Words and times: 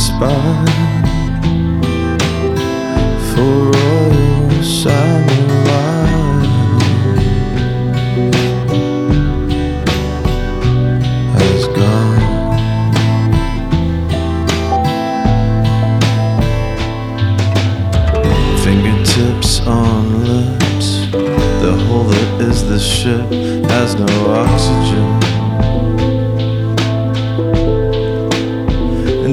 spine 0.00 0.66
for 3.28 3.70
royal 3.70 4.62
samurai 4.62 6.06
has 11.36 11.62
gone. 11.76 12.22
Fingertips 18.64 19.60
on 19.66 20.24
lips. 20.24 21.10
The 21.60 21.74
hole 21.86 22.04
that 22.04 22.40
is 22.48 22.66
the 22.66 22.78
ship 22.78 23.30
has 23.70 23.94
no 23.96 24.06
oxygen. 24.30 25.29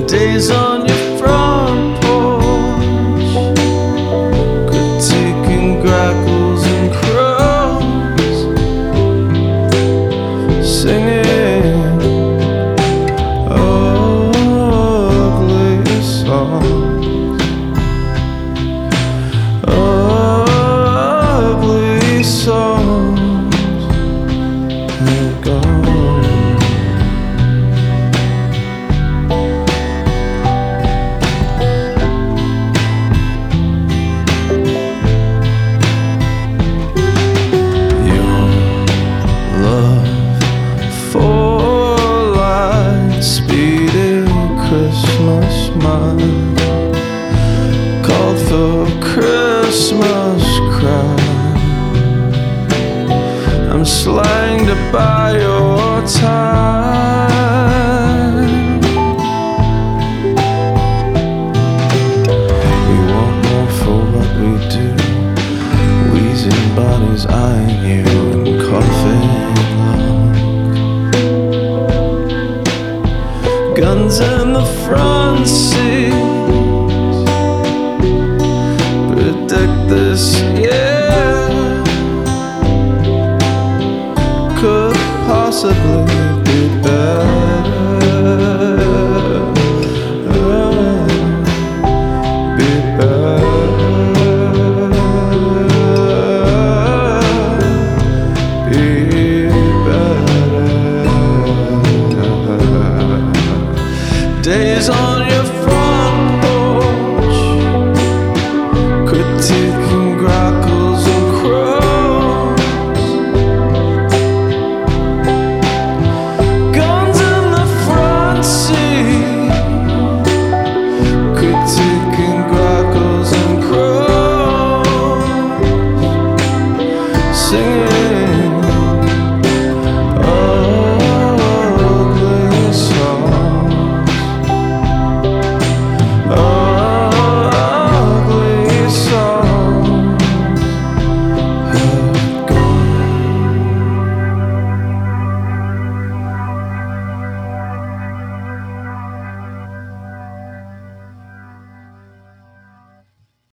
Days 0.08 0.50
on 0.50 0.86
your 0.86 1.18
front 1.18 2.02
porch, 2.02 3.34
critiquing 4.70 5.82
grackles 5.82 6.66
and 6.66 6.94
crows, 6.96 8.38
singing 10.66 12.00
ugly 13.50 14.24
songs. 16.02 17.42
Ugly 20.88 22.24
songs 22.24 23.56
gone. 25.44 25.77
Christmas 44.90 45.70
mine 45.84 46.56
called 48.02 48.40
for 48.48 48.88
Christmas 49.02 50.44
cry. 50.72 51.18
I'm 53.70 53.84
slang 53.84 54.66
to 54.66 54.76
buy 54.90 55.40
your 55.42 56.02
time. 56.08 57.28
We 62.88 62.98
want 63.12 63.36
more 63.46 63.72
for 63.82 64.00
what 64.14 64.32
we 64.40 64.52
do. 64.72 64.88
Wheezing 66.14 66.66
bodies 66.78 67.26
eyeing 67.26 68.06
you 68.06 68.17
Guns 73.88 74.20
in 74.20 74.52
the 74.52 74.66
front 74.84 75.48
seat 75.48 76.12
predict 79.10 79.88
this 79.88 80.47